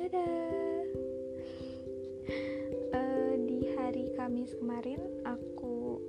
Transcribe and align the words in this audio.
dadah. 0.00 0.88
Uh, 2.96 3.32
di 3.44 3.68
hari 3.76 4.08
Kamis 4.16 4.56
kemarin 4.56 4.96
aku 5.28 6.00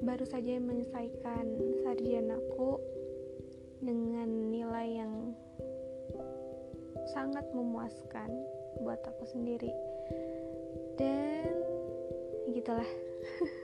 baru 0.00 0.24
saja 0.24 0.56
menyelesaikan 0.56 1.44
sarjanaku 1.84 2.80
dengan 3.84 4.48
nilai 4.48 5.04
yang 5.04 5.36
sangat 7.12 7.44
memuaskan 7.52 8.32
buat 8.80 9.04
aku 9.04 9.28
sendiri. 9.28 9.68
Dan 10.96 11.52
gitulah. 12.56 12.88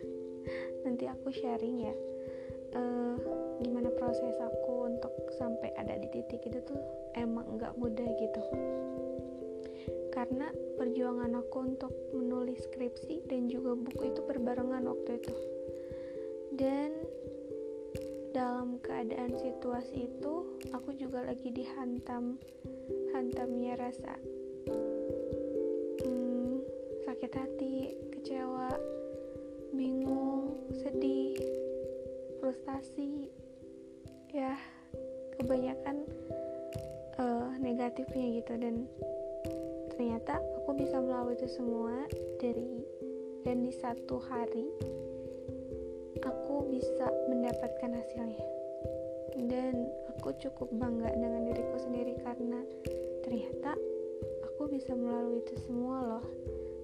Nanti 0.85 1.09
aku 1.09 1.33
sharing 1.33 1.89
ya. 1.89 1.97
Uh, 2.77 3.17
gimana 3.65 3.89
proses 3.97 4.37
aku 4.37 4.93
untuk 4.93 5.11
sampai 5.41 5.73
ada 5.81 5.97
di 5.97 6.13
titik 6.13 6.45
itu 6.45 6.61
tuh 6.61 6.81
emang 7.17 7.57
nggak 7.57 7.73
mudah 7.81 8.10
karena 10.31 10.47
perjuangan 10.79 11.43
aku 11.43 11.75
untuk 11.75 11.91
menulis 12.15 12.63
skripsi 12.71 13.27
dan 13.27 13.51
juga 13.51 13.75
buku 13.75 14.15
itu 14.15 14.23
berbarengan 14.23 14.87
waktu 14.87 15.19
itu. 15.19 15.35
Dan 16.55 16.95
dalam 18.31 18.79
keadaan 18.79 19.35
situasi 19.35 20.07
itu 20.07 20.55
aku 20.71 20.95
juga 20.95 21.27
lagi 21.27 21.51
dihantam 21.51 22.39
hantamnya 23.11 23.75
rasa 23.75 24.15
hmm, 26.07 26.63
sakit 27.11 27.33
hati 27.35 27.99
kecewa 28.15 28.71
bingung 29.75 30.63
sedih 30.79 31.35
frustasi. 32.39 33.35
Ya 34.31 34.55
kebanyakan 35.43 36.07
uh, 37.19 37.51
negatifnya 37.59 38.39
gitu 38.39 38.55
dan 38.63 38.87
ternyata 40.01 40.41
aku 40.57 40.81
bisa 40.81 40.97
melalui 40.97 41.37
itu 41.37 41.45
semua 41.45 42.09
dari 42.41 42.89
dan 43.45 43.61
di 43.61 43.69
satu 43.69 44.17
hari 44.17 44.65
aku 46.25 46.65
bisa 46.73 47.05
mendapatkan 47.29 48.01
hasilnya. 48.01 48.41
Dan 49.37 49.93
aku 50.09 50.33
cukup 50.41 50.73
bangga 50.73 51.13
dengan 51.13 51.53
diriku 51.53 51.77
sendiri 51.85 52.17
karena 52.25 52.65
ternyata 53.29 53.77
aku 54.49 54.73
bisa 54.73 54.97
melalui 54.97 55.45
itu 55.45 55.53
semua 55.69 56.01
loh. 56.01 56.25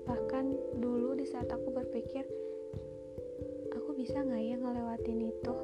Bahkan 0.04 0.76
dulu 0.76 1.16
di 1.16 1.24
saat 1.24 1.48
aku 1.48 1.72
berpikir 1.72 2.28
aku 3.72 3.96
bisa 3.96 4.20
nggak 4.20 4.44
ya 4.44 4.60
ngelewatin 4.60 5.32
itu 5.32 5.56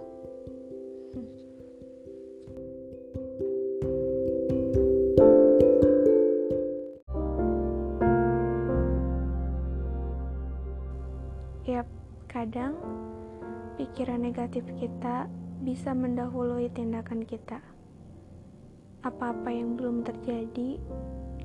kadang 12.43 12.75
pikiran 13.79 14.19
negatif 14.19 14.67
kita 14.75 15.31
bisa 15.63 15.95
mendahului 15.95 16.67
tindakan 16.75 17.23
kita. 17.23 17.63
Apa-apa 19.07 19.47
yang 19.47 19.79
belum 19.79 20.03
terjadi 20.03 20.83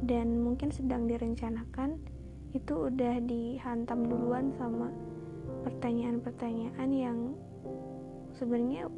dan 0.02 0.42
mungkin 0.42 0.74
sedang 0.74 1.06
direncanakan 1.06 2.02
itu 2.58 2.90
udah 2.90 3.22
dihantam 3.30 4.10
duluan 4.10 4.50
sama 4.58 4.90
pertanyaan-pertanyaan 5.70 6.90
yang 6.90 7.38
sebenarnya 8.34 8.90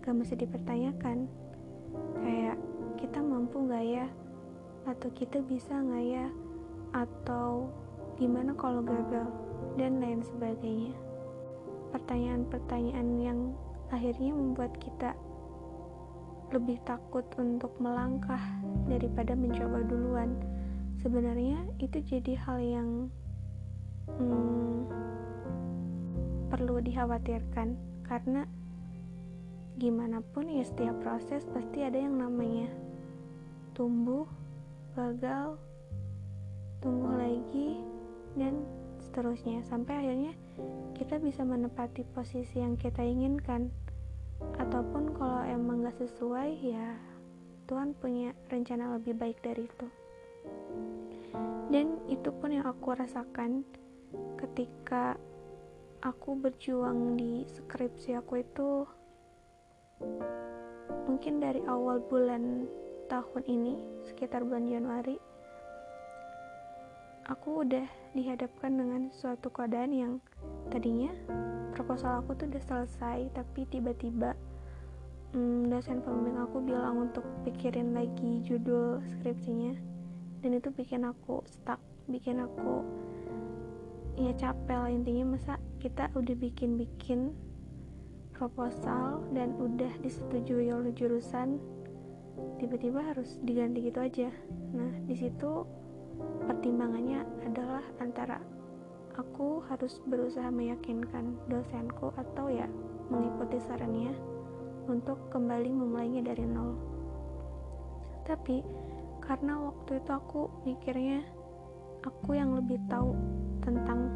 gak 0.00 0.16
mesti 0.16 0.40
dipertanyakan. 0.48 1.28
Kayak 2.24 2.56
kita 2.96 3.20
mampu 3.20 3.68
gak 3.68 3.84
ya? 3.84 4.08
Atau 4.88 5.12
kita 5.12 5.44
bisa 5.44 5.76
gak 5.76 6.04
ya? 6.08 6.26
Atau 6.96 7.68
gimana 8.16 8.56
kalau 8.56 8.80
gagal? 8.80 9.28
Dan 9.76 10.00
lain 10.00 10.24
sebagainya 10.24 10.96
pertanyaan-pertanyaan 11.94 13.08
yang 13.22 13.38
akhirnya 13.94 14.34
membuat 14.34 14.74
kita 14.82 15.14
lebih 16.50 16.82
takut 16.82 17.22
untuk 17.38 17.70
melangkah 17.78 18.42
daripada 18.90 19.38
mencoba 19.38 19.86
duluan. 19.86 20.34
Sebenarnya 20.98 21.62
itu 21.78 22.02
jadi 22.02 22.34
hal 22.34 22.58
yang 22.58 22.90
hmm, 24.10 24.90
perlu 26.50 26.82
dikhawatirkan 26.82 27.78
karena 28.02 28.42
gimana 29.78 30.22
pun 30.22 30.50
ya 30.50 30.62
setiap 30.66 30.98
proses 31.02 31.46
pasti 31.50 31.82
ada 31.82 31.98
yang 31.98 32.18
namanya 32.18 32.70
tumbuh, 33.74 34.26
gagal, 34.94 35.58
tumbuh 36.78 37.10
lagi 37.18 37.82
dan 38.38 38.62
seterusnya 39.02 39.66
sampai 39.66 39.98
akhirnya 39.98 40.34
kita 40.94 41.18
bisa 41.18 41.42
menepati 41.42 42.06
posisi 42.14 42.62
yang 42.62 42.78
kita 42.78 43.02
inginkan. 43.02 43.70
Ataupun 44.58 45.14
kalau 45.16 45.42
emang 45.46 45.86
gak 45.86 45.98
sesuai 45.98 46.50
ya 46.60 46.98
Tuhan 47.64 47.96
punya 47.96 48.36
rencana 48.52 48.94
lebih 48.98 49.16
baik 49.16 49.40
dari 49.40 49.64
itu. 49.64 49.88
Dan 51.72 51.98
itu 52.06 52.28
pun 52.28 52.52
yang 52.52 52.68
aku 52.68 52.92
rasakan 52.92 53.64
ketika 54.38 55.16
aku 56.04 56.36
berjuang 56.36 57.16
di 57.16 57.48
skripsi 57.48 58.20
aku 58.20 58.44
itu 58.44 58.84
mungkin 61.08 61.40
dari 61.40 61.64
awal 61.64 62.04
bulan 62.04 62.68
tahun 63.08 63.42
ini 63.48 63.74
sekitar 64.04 64.44
bulan 64.44 64.68
Januari 64.68 65.16
aku 67.24 67.64
udah 67.64 67.88
dihadapkan 68.14 68.72
dengan 68.78 69.10
suatu 69.10 69.50
keadaan 69.50 69.92
yang 69.92 70.12
tadinya 70.70 71.10
proposal 71.74 72.22
aku 72.22 72.38
tuh 72.38 72.46
udah 72.46 72.62
selesai 72.62 73.28
tapi 73.34 73.66
tiba-tiba 73.66 74.38
hmm, 75.34 75.66
dosen 75.66 75.98
pembimbing 76.00 76.38
aku 76.38 76.62
bilang 76.62 77.10
untuk 77.10 77.26
pikirin 77.42 77.92
lagi 77.92 78.40
judul 78.46 79.02
skripsinya. 79.02 79.74
Dan 80.40 80.60
itu 80.60 80.70
bikin 80.70 81.02
aku 81.02 81.42
stuck 81.44 81.82
bikin 82.06 82.38
aku 82.38 82.86
ya 84.14 84.30
capek 84.38 84.78
lah 84.78 84.90
intinya. 84.92 85.34
Masa 85.34 85.58
kita 85.82 86.08
udah 86.14 86.36
bikin-bikin 86.38 87.34
proposal 88.30 89.26
dan 89.34 89.58
udah 89.58 89.90
disetujui 90.00 90.70
oleh 90.70 90.94
jurusan 90.94 91.58
tiba-tiba 92.58 93.02
harus 93.02 93.42
diganti 93.42 93.90
gitu 93.90 93.98
aja. 93.98 94.28
Nah 94.74 94.90
di 95.06 95.14
situ 95.18 95.66
pertimbangannya 96.46 97.24
adalah 97.46 97.84
antara 97.98 98.38
aku 99.14 99.62
harus 99.70 100.02
berusaha 100.10 100.50
meyakinkan 100.50 101.38
dosenku 101.46 102.10
atau 102.18 102.50
ya 102.50 102.66
mengikuti 103.08 103.62
sarannya 103.62 104.10
untuk 104.90 105.16
kembali 105.30 105.70
memulainya 105.70 106.34
dari 106.34 106.44
nol. 106.44 106.74
Tapi 108.26 108.64
karena 109.22 109.56
waktu 109.56 110.00
itu 110.02 110.10
aku 110.12 110.52
mikirnya 110.68 111.24
aku 112.04 112.36
yang 112.36 112.52
lebih 112.52 112.76
tahu 112.90 113.16
tentang 113.64 114.12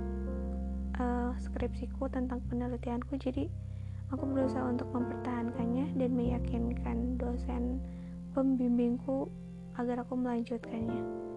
uh, 1.01 1.33
skripsiku, 1.41 2.11
tentang 2.13 2.45
penelitianku, 2.53 3.17
jadi 3.17 3.49
aku 4.13 4.25
berusaha 4.29 4.65
untuk 4.69 4.89
mempertahankannya 4.93 5.97
dan 5.97 6.11
meyakinkan 6.13 7.17
dosen 7.17 7.81
pembimbingku 8.37 9.29
agar 9.81 10.05
aku 10.05 10.19
melanjutkannya 10.19 11.28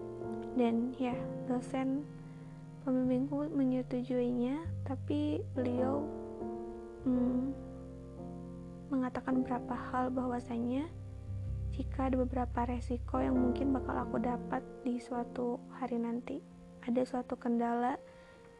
dan 0.58 0.92
ya 1.00 1.16
dosen 1.48 2.04
pembimbingku 2.82 3.48
menyetujuinya 3.52 4.60
tapi 4.84 5.40
beliau 5.54 6.04
hmm, 7.06 7.54
mengatakan 8.92 9.40
beberapa 9.40 9.72
hal 9.72 10.12
bahwasanya 10.12 10.84
jika 11.72 12.12
ada 12.12 12.20
beberapa 12.20 12.68
resiko 12.68 13.16
yang 13.16 13.38
mungkin 13.38 13.72
bakal 13.72 13.96
aku 13.96 14.20
dapat 14.20 14.60
di 14.84 15.00
suatu 15.00 15.56
hari 15.80 15.96
nanti 15.96 16.44
ada 16.84 17.00
suatu 17.06 17.32
kendala 17.40 17.96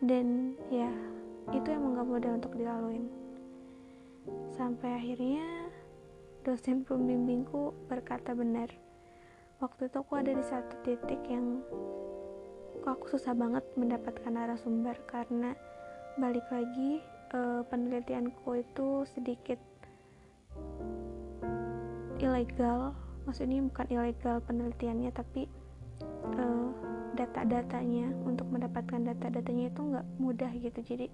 dan 0.00 0.56
ya 0.72 0.88
itu 1.52 1.68
emang 1.68 1.98
gak 1.98 2.08
mudah 2.08 2.32
untuk 2.38 2.54
dilaluin. 2.56 3.04
Sampai 4.54 4.96
akhirnya 4.96 5.68
dosen 6.46 6.86
pembimbingku 6.86 7.74
berkata 7.90 8.32
benar 8.32 8.70
waktu 9.62 9.86
itu 9.86 10.02
aku 10.02 10.18
ada 10.18 10.34
di 10.34 10.42
satu 10.42 10.74
titik 10.82 11.22
yang 11.30 11.62
aku 12.82 13.14
susah 13.14 13.30
banget 13.30 13.62
mendapatkan 13.78 14.34
narasumber 14.34 14.98
karena 15.06 15.54
balik 16.18 16.42
lagi 16.50 16.98
uh, 17.30 17.62
penelitianku 17.70 18.58
itu 18.58 19.06
sedikit 19.06 19.62
ilegal. 22.18 22.90
Maksudnya 23.22 23.62
bukan 23.62 23.86
ilegal 23.86 24.42
penelitiannya 24.42 25.14
tapi 25.14 25.46
uh, 26.34 26.68
data-datanya. 27.14 28.10
Untuk 28.26 28.50
mendapatkan 28.50 28.98
data-datanya 28.98 29.70
itu 29.70 29.80
nggak 29.80 30.06
mudah 30.18 30.50
gitu. 30.58 30.80
Jadi 30.82 31.06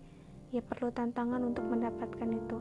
ya 0.56 0.65
perlu 0.65 0.89
tantangan 0.89 1.44
untuk 1.44 1.69
mendapatkan 1.69 2.29
itu. 2.33 2.59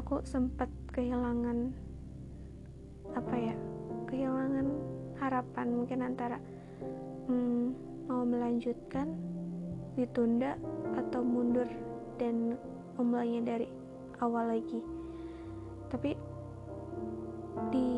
Aku 0.00 0.24
sempat 0.24 0.72
kehilangan 0.96 1.76
apa 3.12 3.36
ya 3.36 3.52
kehilangan 4.12 4.68
harapan 5.16 5.66
mungkin 5.72 6.04
antara 6.04 6.36
hmm, 7.32 7.72
mau 8.04 8.28
melanjutkan 8.28 9.08
ditunda 9.96 10.60
atau 11.00 11.24
mundur 11.24 11.64
dan 12.20 12.60
memulainya 13.00 13.56
dari 13.56 13.68
awal 14.20 14.52
lagi. 14.52 14.84
Tapi 15.88 16.12
di 17.72 17.90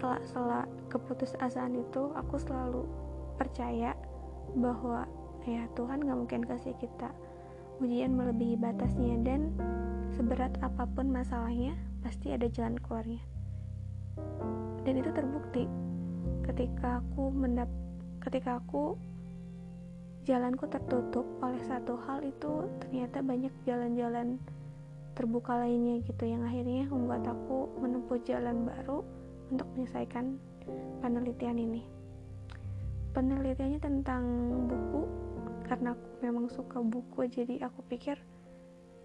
sela-sela 0.00 0.64
keputusasaan 0.88 1.76
itu 1.76 2.12
aku 2.16 2.40
selalu 2.40 2.88
percaya 3.36 3.92
bahwa 4.56 5.04
ya 5.44 5.68
Tuhan 5.76 6.04
gak 6.04 6.18
mungkin 6.18 6.42
kasih 6.44 6.76
kita 6.80 7.12
ujian 7.80 8.14
melebihi 8.14 8.60
batasnya 8.60 9.16
dan 9.24 9.52
seberat 10.12 10.54
apa 10.60 10.84
pun 10.92 11.08
masalahnya 11.08 11.74
pasti 12.04 12.30
ada 12.30 12.46
jalan 12.52 12.76
keluarnya 12.78 13.31
dan 14.82 14.94
itu 14.98 15.10
terbukti 15.14 15.64
ketika 16.46 17.00
aku 17.00 17.30
mendap 17.30 17.70
ketika 18.22 18.58
aku 18.58 18.98
jalanku 20.22 20.70
tertutup 20.70 21.26
oleh 21.42 21.58
satu 21.66 21.98
hal 22.06 22.22
itu 22.22 22.70
ternyata 22.78 23.18
banyak 23.22 23.50
jalan-jalan 23.66 24.38
terbuka 25.12 25.58
lainnya 25.58 26.00
gitu 26.06 26.24
yang 26.24 26.46
akhirnya 26.46 26.88
membuat 26.88 27.26
aku 27.26 27.68
menempuh 27.82 28.18
jalan 28.24 28.64
baru 28.64 29.04
untuk 29.52 29.68
menyelesaikan 29.76 30.40
penelitian 31.04 31.58
ini. 31.60 31.82
Penelitiannya 33.12 33.80
tentang 33.82 34.24
buku 34.72 35.04
karena 35.68 35.92
aku 35.92 36.06
memang 36.24 36.48
suka 36.48 36.80
buku 36.80 37.28
jadi 37.28 37.68
aku 37.68 37.84
pikir 37.92 38.16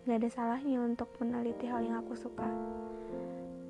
gak 0.07 0.24
ada 0.24 0.30
salahnya 0.31 0.80
untuk 0.80 1.12
meneliti 1.19 1.68
hal 1.68 1.83
yang 1.83 2.00
aku 2.00 2.15
suka 2.15 2.48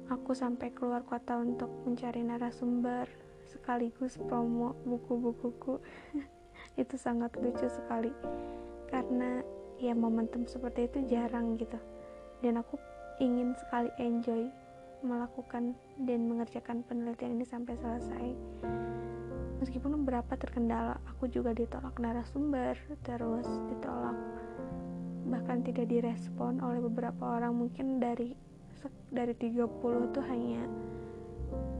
aku 0.07 0.31
sampai 0.31 0.71
keluar 0.71 1.03
kota 1.03 1.35
untuk 1.35 1.67
mencari 1.83 2.23
narasumber 2.23 3.07
sekaligus 3.47 4.15
promo 4.27 4.75
buku-bukuku. 4.87 5.79
Itu 6.81 6.95
sangat 6.95 7.35
lucu 7.39 7.67
sekali. 7.67 8.11
Karena 8.87 9.43
ya 9.77 9.93
momentum 9.93 10.47
seperti 10.47 10.87
itu 10.87 10.99
jarang 11.11 11.59
gitu. 11.59 11.77
Dan 12.39 12.61
aku 12.61 12.79
ingin 13.19 13.51
sekali 13.57 13.89
enjoy 13.99 14.47
melakukan 15.05 15.77
dan 16.05 16.19
mengerjakan 16.25 16.81
penelitian 16.85 17.37
ini 17.37 17.45
sampai 17.45 17.75
selesai. 17.77 18.27
Meskipun 19.57 20.05
beberapa 20.05 20.37
terkendala 20.37 21.01
aku 21.09 21.29
juga 21.29 21.51
ditolak 21.51 21.97
narasumber 21.97 22.77
terus 23.01 23.45
ditolak. 23.73 24.17
Bahkan 25.27 25.65
tidak 25.65 25.89
direspon 25.89 26.61
oleh 26.61 26.79
beberapa 26.79 27.37
orang 27.41 27.57
mungkin 27.57 27.97
dari 27.97 28.37
dari 29.09 29.33
30 29.35 30.13
tuh 30.13 30.23
hanya 30.27 30.63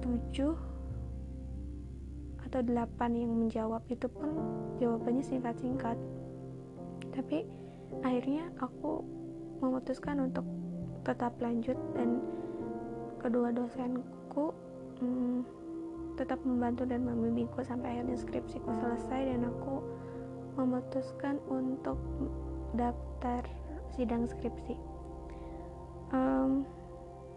7 0.01 0.55
atau 2.47 2.61
8 2.63 3.19
yang 3.19 3.31
menjawab. 3.31 3.83
Itu 3.91 4.07
pun 4.07 4.31
jawabannya 4.79 5.23
singkat-singkat 5.23 5.99
tapi 7.17 7.49
akhirnya 8.05 8.53
aku 8.61 9.01
memutuskan 9.57 10.29
untuk 10.29 10.45
tetap 11.01 11.33
lanjut 11.41 11.73
dan 11.97 12.21
kedua 13.17 13.49
dosenku 13.49 14.53
hmm, 15.01 15.41
tetap 16.13 16.37
membantu 16.45 16.85
dan 16.85 17.09
membimbingku 17.09 17.57
sampai 17.65 17.97
akhirnya 17.97 18.21
skripsiku 18.21 18.69
selesai 18.69 19.33
dan 19.33 19.49
aku 19.49 19.81
memutuskan 20.61 21.41
untuk 21.49 21.97
daftar 22.77 23.41
sidang 23.97 24.29
skripsi. 24.29 24.77
Um, 26.13 26.69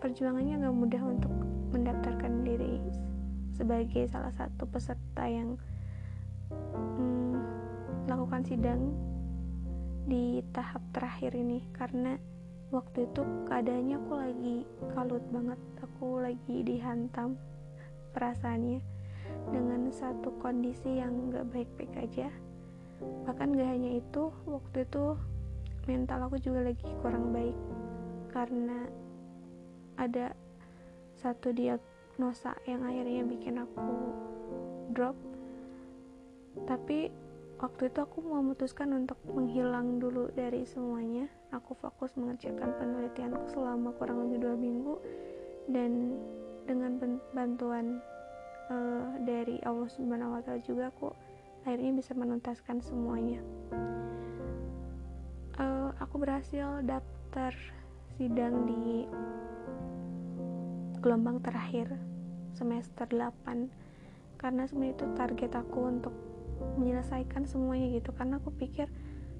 perjuangannya 0.00 0.64
gak 0.64 0.76
mudah 0.76 1.02
untuk 1.04 1.32
mendaftarkan 1.70 2.42
diri 2.42 2.80
sebagai 3.54 4.08
salah 4.08 4.32
satu 4.32 4.64
peserta 4.64 5.28
yang 5.28 5.60
um, 6.72 7.36
melakukan 8.08 8.42
sidang 8.42 8.96
di 10.08 10.40
tahap 10.56 10.80
terakhir 10.96 11.36
ini. 11.36 11.60
Karena 11.76 12.16
waktu 12.72 13.04
itu 13.04 13.22
keadaannya 13.46 13.96
aku 14.00 14.12
lagi 14.16 14.56
kalut 14.96 15.24
banget. 15.28 15.60
Aku 15.84 16.24
lagi 16.24 16.56
dihantam 16.64 17.36
perasaannya 18.16 18.80
dengan 19.52 19.92
satu 19.92 20.32
kondisi 20.40 20.98
yang 20.98 21.28
gak 21.28 21.46
baik-baik 21.52 21.92
aja. 22.00 22.32
Bahkan 23.28 23.52
gak 23.52 23.68
hanya 23.68 24.00
itu 24.00 24.32
waktu 24.48 24.88
itu 24.88 25.14
mental 25.84 26.24
aku 26.24 26.40
juga 26.40 26.64
lagi 26.72 26.88
kurang 27.04 27.36
baik. 27.36 27.56
Karena 28.32 28.88
ada 30.00 30.32
satu 31.20 31.52
diagnosa 31.52 32.56
yang 32.64 32.80
akhirnya 32.80 33.22
bikin 33.28 33.60
aku 33.60 34.16
drop. 34.96 35.16
Tapi 36.64 37.12
waktu 37.60 37.92
itu 37.92 38.00
aku 38.00 38.24
memutuskan 38.24 38.96
untuk 38.96 39.20
menghilang 39.28 40.00
dulu 40.00 40.32
dari 40.32 40.64
semuanya. 40.64 41.28
Aku 41.52 41.76
fokus 41.76 42.16
mengerjakan 42.16 42.72
penelitianku 42.80 43.52
selama 43.52 43.92
kurang 44.00 44.24
lebih 44.24 44.48
dua 44.48 44.56
minggu. 44.56 44.94
Dan 45.68 46.16
dengan 46.64 46.96
bantuan 47.36 48.00
uh, 48.72 49.20
dari 49.22 49.60
Allah 49.68 49.88
Subhanahu 49.92 50.40
Wa 50.40 50.42
Taala 50.42 50.64
juga 50.64 50.88
aku 50.88 51.12
akhirnya 51.68 51.92
bisa 51.92 52.16
menuntaskan 52.16 52.80
semuanya. 52.80 53.44
Uh, 55.60 55.92
aku 56.00 56.16
berhasil 56.16 56.80
daftar 56.88 57.52
sidang 58.20 58.68
di 58.68 59.08
gelombang 61.00 61.40
terakhir 61.40 61.88
semester 62.52 63.08
8 63.08 64.36
karena 64.36 64.68
sebenarnya 64.68 64.92
itu 64.92 65.06
target 65.16 65.52
aku 65.56 65.88
untuk 65.88 66.12
menyelesaikan 66.76 67.48
semuanya 67.48 67.96
gitu. 67.96 68.12
Karena 68.12 68.36
aku 68.36 68.52
pikir 68.52 68.92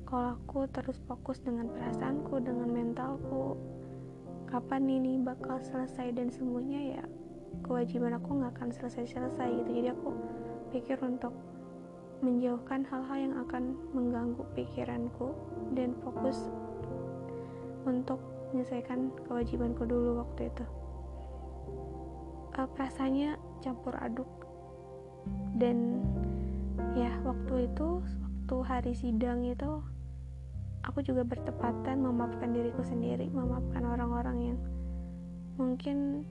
kalau 0.08 0.32
aku 0.32 0.64
terus 0.72 0.96
fokus 1.04 1.44
dengan 1.44 1.68
perasaanku 1.68 2.40
dengan 2.40 2.72
mentalku 2.72 3.60
kapan 4.48 4.88
ini 4.88 5.20
bakal 5.20 5.60
selesai 5.60 6.16
dan 6.16 6.32
semuanya 6.32 6.80
ya 6.80 7.04
kewajiban 7.60 8.16
aku 8.16 8.32
nggak 8.32 8.56
akan 8.56 8.72
selesai-selesai 8.72 9.60
gitu. 9.60 9.70
Jadi 9.76 9.88
aku 9.92 10.08
pikir 10.72 10.96
untuk 11.04 11.36
menjauhkan 12.24 12.88
hal-hal 12.88 13.28
yang 13.28 13.34
akan 13.44 13.76
mengganggu 13.92 14.40
pikiranku 14.56 15.36
dan 15.76 15.92
fokus 16.00 16.48
untuk 17.84 18.29
menyelesaikan 18.50 19.14
kewajibanku 19.26 19.86
dulu 19.86 20.22
waktu 20.22 20.50
itu. 20.50 20.64
Uh, 22.58 22.68
perasaannya 22.74 23.38
campur 23.62 23.94
aduk. 24.02 24.28
Dan 25.54 26.02
ya 26.98 27.12
waktu 27.22 27.70
itu 27.70 28.02
waktu 28.02 28.56
hari 28.66 28.92
sidang 28.96 29.46
itu 29.46 29.78
aku 30.82 31.04
juga 31.04 31.22
bertepatan 31.22 32.02
memaafkan 32.02 32.56
diriku 32.56 32.80
sendiri 32.82 33.28
memaafkan 33.30 33.84
orang-orang 33.84 34.38
yang 34.52 34.58
mungkin 35.60 36.24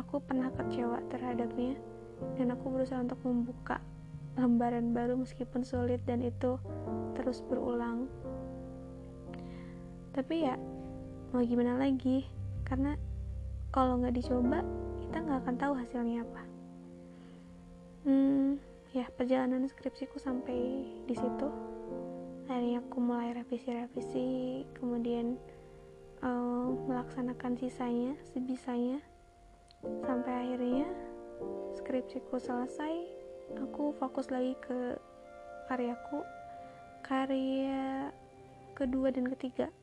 aku 0.00 0.22
pernah 0.24 0.48
kecewa 0.56 1.02
terhadapnya. 1.12 1.76
Dan 2.38 2.54
aku 2.54 2.70
berusaha 2.70 3.02
untuk 3.02 3.20
membuka 3.26 3.82
lembaran 4.38 4.94
baru 4.94 5.18
meskipun 5.18 5.66
sulit 5.66 6.00
dan 6.06 6.22
itu 6.24 6.56
terus 7.14 7.42
berulang. 7.44 8.06
Tapi 10.14 10.46
ya 10.46 10.54
mau 11.34 11.42
gimana 11.42 11.74
lagi? 11.74 12.22
Karena 12.62 12.94
kalau 13.74 13.98
nggak 13.98 14.14
dicoba 14.14 14.62
kita 15.02 15.18
nggak 15.18 15.38
akan 15.42 15.56
tahu 15.58 15.72
hasilnya 15.74 16.22
apa. 16.22 16.42
Hmm 18.06 18.62
ya 18.94 19.10
perjalanan 19.18 19.66
skripsiku 19.66 20.22
sampai 20.22 20.86
di 21.10 21.14
situ. 21.18 21.50
Akhirnya 22.46 22.78
aku 22.86 23.02
mulai 23.02 23.34
revisi-revisi 23.34 24.62
kemudian 24.78 25.34
uh, 26.22 26.70
melaksanakan 26.86 27.58
sisanya 27.58 28.14
sebisanya. 28.30 29.02
Sampai 30.06 30.30
akhirnya 30.38 30.86
skripsiku 31.74 32.38
selesai 32.38 33.10
aku 33.58 33.90
fokus 33.98 34.30
lagi 34.30 34.54
ke 34.62 34.94
karyaku. 35.66 36.22
Karya 37.02 38.14
kedua 38.78 39.10
dan 39.10 39.26
ketiga 39.34 39.74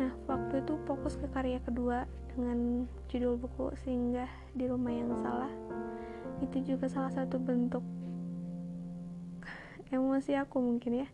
nah 0.00 0.12
waktu 0.28 0.64
itu 0.64 0.74
fokus 0.88 1.20
ke 1.20 1.26
karya 1.32 1.60
kedua 1.60 2.08
dengan 2.32 2.88
judul 3.12 3.36
buku 3.36 3.76
singgah 3.84 4.28
di 4.56 4.64
rumah 4.64 4.92
yang 4.92 5.12
salah. 5.20 5.52
Itu 6.40 6.64
juga 6.64 6.88
salah 6.88 7.12
satu 7.12 7.36
bentuk 7.36 7.84
emosi 9.92 10.32
aku 10.40 10.56
mungkin 10.58 11.04
ya. 11.04 11.08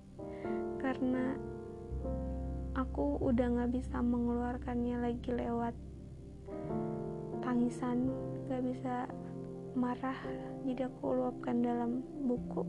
Karena 0.78 1.34
aku 2.78 3.18
udah 3.18 3.46
gak 3.58 3.74
bisa 3.74 3.98
mengeluarkannya 3.98 4.96
lagi 5.02 5.30
lewat 5.34 5.74
tangisan 7.42 8.14
gak 8.46 8.62
bisa 8.62 9.10
marah. 9.74 10.18
Jadi 10.62 10.86
aku 10.86 11.18
luapkan 11.18 11.58
dalam 11.58 12.06
buku 12.22 12.62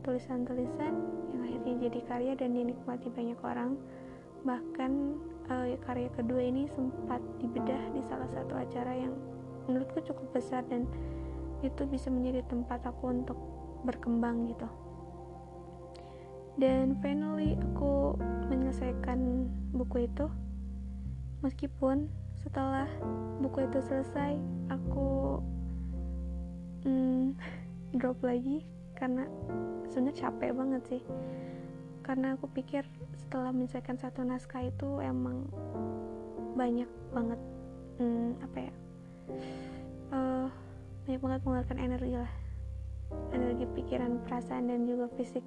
tulisan-tulisan 0.00 0.94
yang 1.34 1.40
akhirnya 1.44 1.74
jadi 1.90 2.00
karya 2.08 2.32
dan 2.38 2.54
dinikmati 2.54 3.10
banyak 3.10 3.40
orang 3.42 3.74
bahkan 4.46 5.18
uh, 5.50 5.66
karya 5.82 6.06
kedua 6.14 6.38
ini 6.38 6.70
sempat 6.70 7.18
dibedah 7.42 7.82
di 7.90 8.00
salah 8.06 8.30
satu 8.30 8.54
acara 8.54 8.94
yang 8.94 9.12
menurutku 9.66 9.98
cukup 10.06 10.30
besar 10.30 10.62
dan 10.70 10.86
itu 11.66 11.82
bisa 11.90 12.06
menjadi 12.06 12.46
tempat 12.46 12.86
aku 12.86 13.10
untuk 13.10 13.38
berkembang 13.82 14.46
gitu. 14.46 14.70
Dan 16.56 16.96
finally 17.04 17.58
aku 17.58 18.16
menyelesaikan 18.48 19.50
buku 19.76 20.08
itu. 20.08 20.30
Meskipun 21.44 22.08
setelah 22.40 22.88
buku 23.42 23.66
itu 23.66 23.82
selesai 23.84 24.38
aku 24.72 25.42
mm, 26.86 27.36
drop 28.00 28.16
lagi 28.24 28.64
karena 28.96 29.28
sebenarnya 29.90 30.16
capek 30.16 30.50
banget 30.56 30.82
sih 30.88 31.02
karena 32.06 32.38
aku 32.38 32.46
pikir 32.54 32.86
setelah 33.18 33.50
menyelesaikan 33.50 33.98
satu 33.98 34.22
naskah 34.22 34.62
itu 34.62 35.02
emang 35.02 35.50
banyak 36.54 36.88
banget 37.10 37.40
hmm, 37.98 38.38
apa 38.40 38.58
ya 38.70 38.72
uh, 40.14 40.48
banyak 41.06 41.22
banget 41.22 41.40
mengeluarkan 41.46 41.78
energi 41.78 42.14
lah. 42.18 42.32
Energi 43.30 43.64
pikiran 43.78 44.18
perasaan 44.26 44.66
dan 44.66 44.82
juga 44.90 45.06
fisik. 45.14 45.44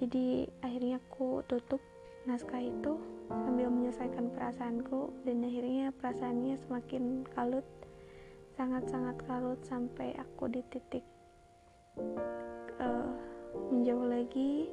Jadi 0.00 0.48
akhirnya 0.64 0.98
aku 0.98 1.44
tutup 1.46 1.78
naskah 2.24 2.64
itu 2.64 2.96
sambil 3.28 3.68
menyelesaikan 3.68 4.32
perasaanku 4.32 5.12
dan 5.28 5.44
akhirnya 5.44 5.92
perasaannya 6.00 6.56
semakin 6.64 7.26
kalut 7.36 7.66
sangat-sangat 8.56 9.16
kalut 9.26 9.60
sampai 9.64 10.14
aku 10.20 10.46
di 10.52 10.60
titik 10.68 11.02
uh, 12.78 13.10
menjauh 13.72 14.06
lagi 14.06 14.68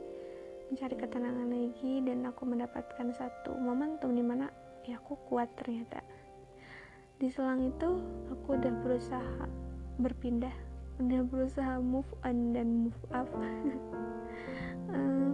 mencari 0.69 0.95
ketenangan 1.01 1.49
lagi 1.49 2.05
dan 2.05 2.29
aku 2.29 2.45
mendapatkan 2.45 3.09
satu 3.09 3.57
momentum 3.57 4.13
di 4.13 4.21
mana 4.21 4.53
ya 4.85 5.01
aku 5.01 5.17
kuat 5.25 5.49
ternyata. 5.57 6.05
Di 7.17 7.27
selang 7.33 7.65
itu 7.65 7.89
aku 8.29 8.53
udah 8.53 8.73
berusaha 8.85 9.49
berpindah 9.99 10.53
udah 10.99 11.21
berusaha 11.31 11.79
move 11.79 12.07
on 12.21 12.53
dan 12.53 12.85
move 12.85 13.01
up. 13.15 13.25
Uh, 14.93 15.33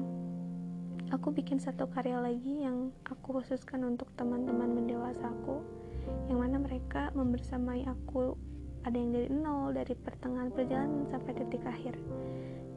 aku 1.15 1.33
bikin 1.33 1.57
satu 1.57 1.89
karya 1.89 2.21
lagi 2.21 2.63
yang 2.63 2.93
aku 3.03 3.41
khususkan 3.41 3.83
untuk 3.83 4.07
teman-teman 4.15 4.71
mendewasa 4.71 5.25
aku 5.25 5.59
yang 6.29 6.39
mana 6.41 6.61
mereka 6.61 7.09
membersamai 7.17 7.83
aku 7.89 8.37
ada 8.85 8.93
yang 8.93 9.09
dari 9.09 9.29
nol 9.33 9.73
dari 9.73 9.97
pertengahan 9.97 10.53
perjalanan 10.53 11.09
sampai 11.09 11.33
titik 11.33 11.65
akhir. 11.65 11.97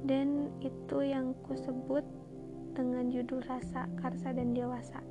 Dan 0.08 0.48
itu 0.64 1.04
yang 1.04 1.36
ku 1.44 1.52
sebut 1.52 2.17
dengan 2.78 3.10
judul 3.10 3.42
Rasa, 3.50 3.90
Karsa, 3.98 4.30
dan 4.30 4.54
Dewasa. 4.54 5.02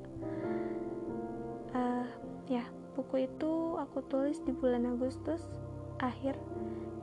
Uh, 1.76 2.08
ya, 2.48 2.64
buku 2.96 3.28
itu 3.28 3.76
aku 3.76 4.00
tulis 4.08 4.40
di 4.48 4.56
bulan 4.56 4.88
Agustus 4.88 5.44
akhir 6.00 6.32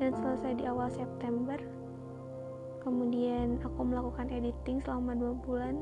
dan 0.01 0.17
selesai 0.17 0.57
di 0.57 0.65
awal 0.65 0.89
September. 0.89 1.61
Kemudian 2.81 3.61
aku 3.61 3.85
melakukan 3.85 4.33
editing 4.33 4.81
selama 4.81 5.13
dua 5.13 5.33
bulan 5.37 5.75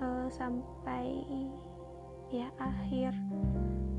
uh, 0.00 0.28
sampai 0.32 1.24
ya 2.32 2.48
akhir 2.60 3.12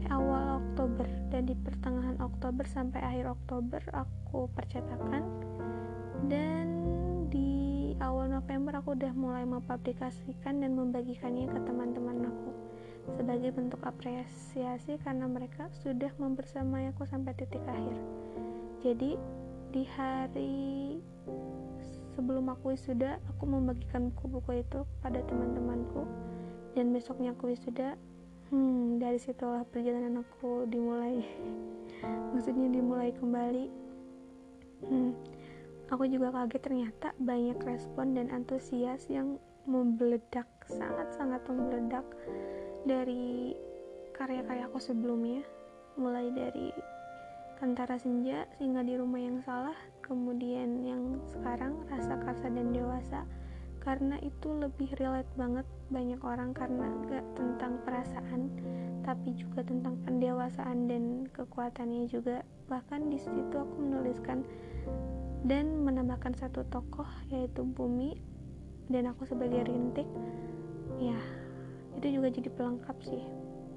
awal 0.09 0.61
Oktober 0.61 1.05
dan 1.33 1.49
di 1.49 1.57
pertengahan 1.57 2.17
Oktober 2.21 2.65
sampai 2.65 3.01
akhir 3.01 3.25
Oktober 3.33 3.81
aku 3.93 4.45
percetakan 4.53 5.25
dan 6.29 6.69
awal 7.99 8.31
November 8.31 8.79
aku 8.79 8.95
udah 8.95 9.13
mulai 9.13 9.43
mempublikasikan 9.43 10.63
dan 10.63 10.73
membagikannya 10.73 11.45
ke 11.51 11.59
teman-teman 11.67 12.25
aku 12.25 12.51
sebagai 13.17 13.51
bentuk 13.53 13.81
apresiasi 13.83 14.97
karena 15.03 15.27
mereka 15.27 15.67
sudah 15.83 16.09
membersamai 16.17 16.89
aku 16.89 17.03
sampai 17.05 17.35
titik 17.35 17.61
akhir. 17.67 17.97
Jadi 18.81 19.19
di 19.69 19.83
hari 19.93 20.97
sebelum 22.15 22.49
aku 22.49 22.73
wisuda, 22.73 23.21
aku 23.29 23.43
membagikan 23.45 24.09
buku-buku 24.13 24.65
itu 24.65 24.83
pada 25.03 25.21
teman-temanku 25.25 26.07
dan 26.73 26.95
besoknya 26.95 27.35
aku 27.35 27.51
wisuda. 27.51 27.99
Hmm, 28.49 28.97
dari 28.97 29.21
situlah 29.21 29.61
perjalanan 29.69 30.25
aku 30.25 30.65
dimulai. 30.65 31.21
Maksudnya 32.33 32.73
dimulai 32.73 33.13
kembali. 33.13 33.65
Hmm, 34.89 35.13
Aku 35.89 36.05
juga 36.05 36.29
kaget 36.29 36.61
ternyata 36.61 37.17
banyak 37.17 37.57
respon 37.65 38.13
dan 38.13 38.29
antusias 38.29 39.09
yang 39.09 39.41
membeledak, 39.65 40.45
sangat-sangat 40.69 41.41
membeledak 41.49 42.05
dari 42.85 43.57
karya-karya 44.13 44.69
aku 44.69 44.77
sebelumnya. 44.77 45.41
Mulai 45.97 46.29
dari 46.29 46.69
Kantara 47.57 47.97
Senja, 47.97 48.45
Singa 48.55 48.85
di 48.85 48.95
Rumah 48.95 49.19
yang 49.19 49.41
Salah, 49.41 49.75
kemudian 50.05 50.85
yang 50.85 51.17
sekarang 51.25 51.75
Rasa 51.89 52.21
Karsa 52.21 52.47
dan 52.53 52.69
Dewasa, 52.69 53.25
karena 53.81 54.21
itu 54.21 54.53
lebih 54.53 54.93
relate 55.01 55.29
banget 55.33 55.65
banyak 55.89 56.21
orang 56.21 56.53
karena 56.53 56.85
gak 57.09 57.25
tentang 57.33 57.81
perasaan 57.81 58.51
tapi 59.01 59.33
juga 59.33 59.65
tentang 59.65 59.97
pendewasaan 60.05 60.85
dan 60.85 61.25
kekuatannya 61.33 62.05
juga 62.05 62.45
bahkan 62.69 63.09
di 63.09 63.17
situ 63.17 63.55
aku 63.57 63.75
menuliskan 63.81 64.45
dan 65.47 65.87
menambahkan 65.87 66.35
satu 66.35 66.67
tokoh 66.67 67.07
yaitu 67.31 67.63
Bumi 67.63 68.19
dan 68.91 69.07
aku 69.07 69.23
sebagai 69.23 69.63
rintik. 69.63 70.07
Ya 70.99 71.19
itu 71.95 72.19
juga 72.19 72.27
jadi 72.31 72.49
pelengkap 72.51 72.97
sih 73.03 73.23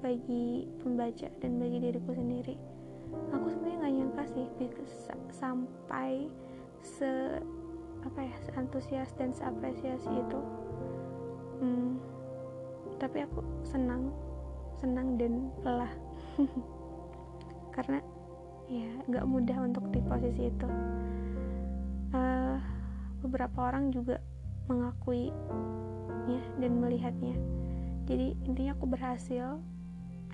bagi 0.03 0.67
pembaca 0.83 1.27
dan 1.39 1.51
bagi 1.59 1.77
diriku 1.79 2.11
sendiri. 2.11 2.55
Aku 3.31 3.47
sebenarnya 3.47 3.77
nggak 3.79 3.93
nyangka 3.95 4.23
sih 4.33 4.45
sampai 5.31 6.27
se 6.83 7.39
apa 8.03 8.19
ya 8.19 8.35
antusias 8.59 9.15
dan 9.15 9.31
seapresiasi 9.31 10.11
itu. 10.11 10.39
Hmm, 11.63 11.95
tapi 12.99 13.23
aku 13.23 13.39
senang 13.63 14.11
senang 14.83 15.15
dan 15.15 15.47
lelah. 15.63 15.93
Karena 17.75 18.03
ya 18.67 18.89
nggak 19.07 19.25
mudah 19.27 19.57
untuk 19.63 19.87
di 19.91 20.03
posisi 20.03 20.51
itu 20.51 20.67
beberapa 23.33 23.73
orang 23.73 23.89
juga 23.89 24.21
mengakui 24.69 25.33
ya 26.29 26.43
dan 26.61 26.77
melihatnya. 26.77 27.33
Jadi 28.05 28.37
intinya 28.45 28.77
aku 28.77 28.85
berhasil 28.85 29.57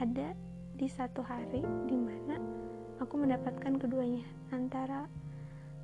ada 0.04 0.36
di 0.76 0.84
satu 0.92 1.24
hari 1.24 1.64
di 1.88 1.96
mana 1.96 2.36
aku 3.00 3.16
mendapatkan 3.16 3.80
keduanya 3.80 4.28
antara 4.52 5.08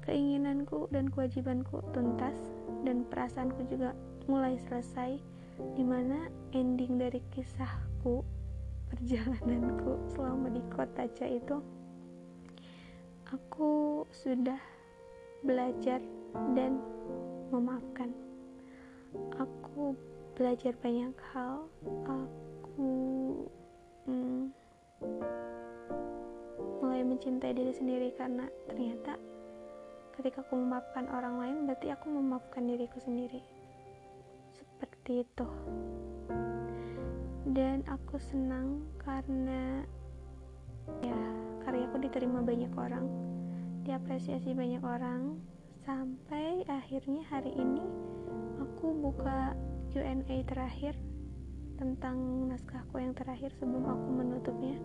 keinginanku 0.03 0.91
dan 0.91 1.07
kewajibanku 1.07 1.79
tuntas 1.95 2.35
dan 2.83 3.07
perasaanku 3.07 3.63
juga 3.71 3.95
mulai 4.27 4.59
selesai 4.67 5.15
di 5.79 5.83
mana 5.87 6.27
ending 6.51 6.99
dari 6.99 7.23
kisahku 7.31 8.27
perjalananku 8.91 10.03
selama 10.11 10.51
di 10.51 10.59
kota 10.67 11.07
Ca 11.15 11.31
itu 11.31 11.63
aku 13.31 14.03
sudah 14.11 14.59
belajar 15.47 16.03
dan 16.57 16.94
memaafkan. 17.55 18.11
Aku 19.39 19.95
belajar 20.35 20.75
banyak 20.83 21.15
hal. 21.31 21.71
Aku 22.03 22.89
hmm, 24.07 24.51
mulai 26.83 27.01
mencintai 27.07 27.55
diri 27.55 27.71
sendiri 27.71 28.11
karena 28.19 28.47
ternyata 28.67 29.15
ketika 30.19 30.43
aku 30.43 30.55
memaafkan 30.55 31.07
orang 31.11 31.35
lain 31.39 31.57
berarti 31.67 31.91
aku 31.91 32.11
memaafkan 32.11 32.67
diriku 32.67 32.99
sendiri. 32.99 33.39
Seperti 34.55 35.23
itu. 35.23 35.47
Dan 37.55 37.87
aku 37.87 38.19
senang 38.19 38.83
karena 38.99 39.85
ya 40.99 41.19
karyaku 41.63 41.97
diterima 42.03 42.43
banyak 42.43 42.73
orang 42.75 43.07
diapresiasi 43.85 44.57
banyak 44.57 44.81
orang 44.81 45.37
sampai 45.85 46.65
akhirnya 46.65 47.21
hari 47.29 47.53
ini 47.53 47.85
aku 48.57 48.89
buka 49.05 49.53
Q&A 49.93 50.41
terakhir 50.49 50.97
tentang 51.77 52.49
naskahku 52.49 52.97
yang 52.97 53.13
terakhir 53.13 53.53
sebelum 53.61 53.85
aku 53.85 54.07
menutupnya. 54.09 54.81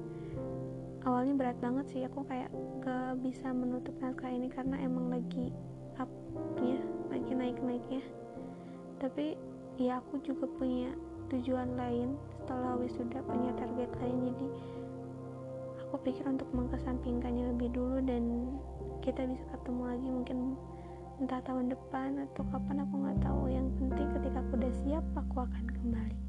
Awalnya 1.08 1.34
berat 1.40 1.56
banget 1.64 1.86
sih 1.88 2.04
aku 2.04 2.20
kayak 2.28 2.52
gak 2.84 3.16
bisa 3.24 3.48
menutup 3.48 3.96
naskah 4.04 4.28
ini 4.28 4.52
karena 4.52 4.76
emang 4.84 5.08
lagi 5.08 5.48
upnya 5.96 6.84
lagi 7.08 7.32
naik-naiknya. 7.32 8.04
Tapi 9.00 9.40
ya 9.80 10.04
aku 10.04 10.20
juga 10.20 10.44
punya 10.60 10.92
tujuan 11.32 11.80
lain 11.80 12.12
setelah 12.28 12.76
wisuda 12.76 13.24
punya 13.24 13.56
target 13.56 13.88
lain. 14.04 14.36
Jadi 14.36 14.48
aku 15.88 15.96
pikir 16.04 16.28
untuk 16.28 16.52
mengkesampingkannya 16.52 17.56
lebih 17.56 17.72
dulu 17.72 18.04
dan 18.04 18.52
kita 19.00 19.24
bisa 19.24 19.48
ketemu 19.56 19.82
lagi 19.88 20.08
mungkin 20.12 20.38
entah 21.20 21.44
tahun 21.44 21.68
depan 21.68 22.16
atau 22.32 22.42
kapan 22.48 22.82
aku 22.82 22.94
nggak 23.04 23.18
tahu. 23.20 23.42
Yang 23.52 23.66
penting 23.76 24.08
ketika 24.16 24.38
aku 24.40 24.52
udah 24.56 24.72
siap 24.82 25.04
aku 25.12 25.36
akan 25.44 25.64
kembali. 25.68 26.20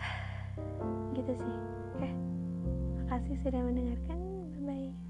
Gitu 1.16 1.32
sih. 1.36 1.56
Oke 1.94 2.10
makasih 3.08 3.40
sudah 3.40 3.60
mendengarkan. 3.64 4.20
Bye 4.52 4.92
bye 4.92 5.07